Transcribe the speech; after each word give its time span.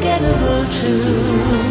unforgettable 0.00 0.64
too. 0.70 1.67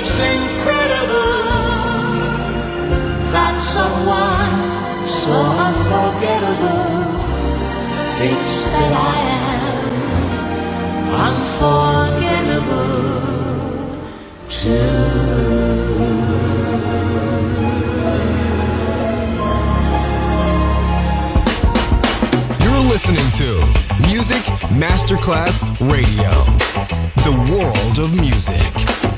It's 0.00 0.16
incredible 0.16 1.42
that 3.34 3.58
someone 3.58 4.54
so 5.04 5.34
unforgettable 5.66 7.18
thinks 8.16 8.54
that 8.70 8.92
I 8.94 9.16
am 9.42 9.78
unforgettable 11.26 12.78
too. 14.48 15.58
listening 22.88 23.30
to 23.32 23.48
Music 24.08 24.42
Masterclass 24.78 25.62
Radio, 25.90 26.30
the 27.22 27.32
world 27.52 27.98
of 27.98 28.14
music. 28.14 29.17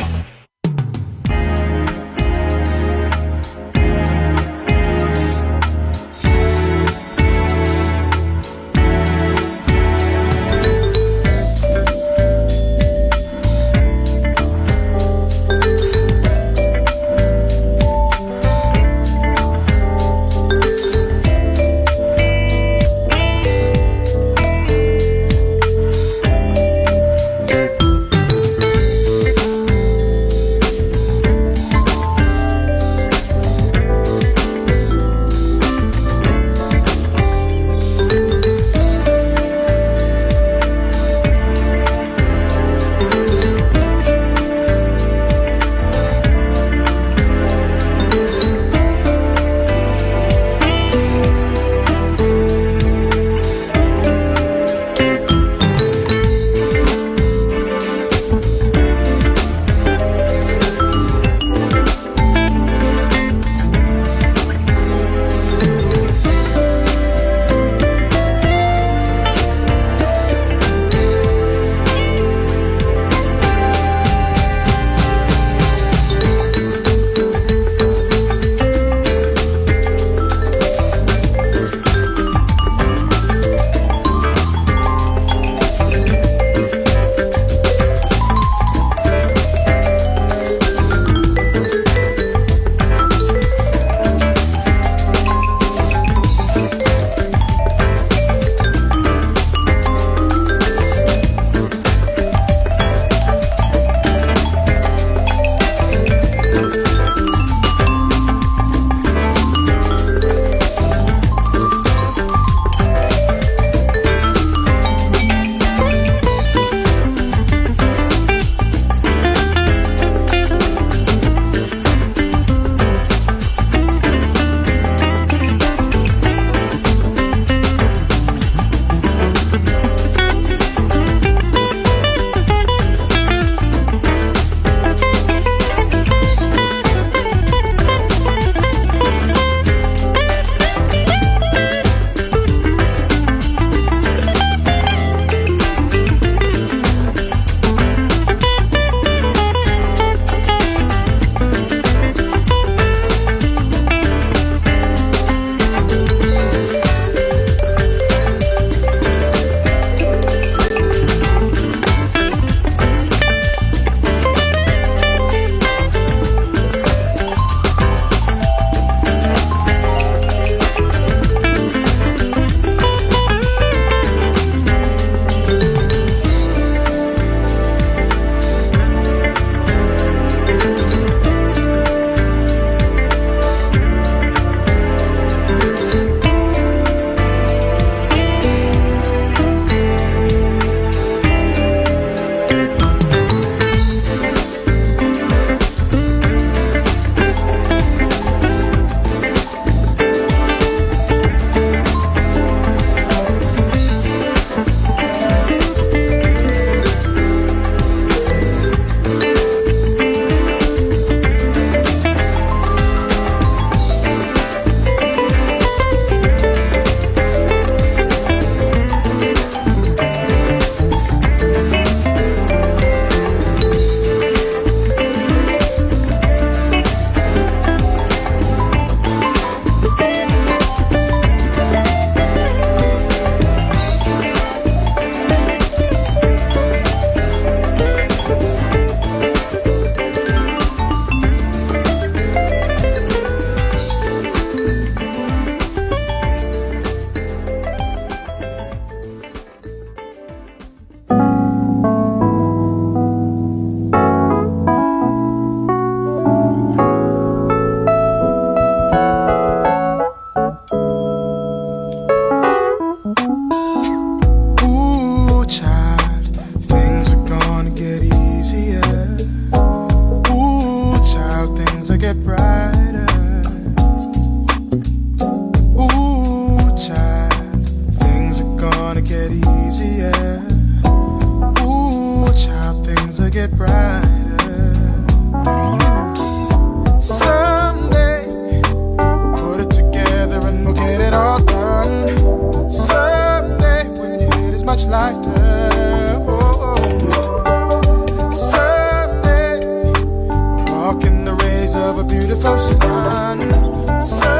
So 304.01 304.40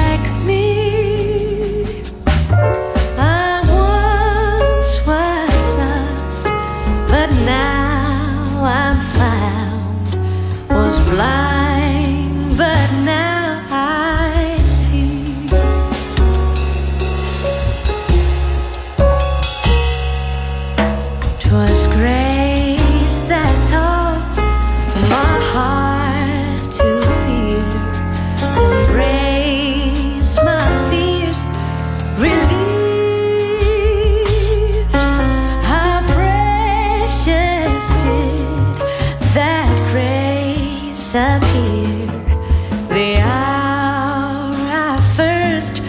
the 43.01 43.17
hour 43.17 44.53
I 44.53 44.99
first 45.17 45.81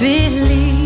believed. 0.00 0.85